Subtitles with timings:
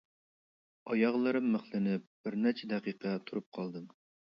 [0.93, 3.93] ئاياغلىرىم مىخلىنىپ بىر نەچچە دەقىقە تۇرۇپ قالدىم.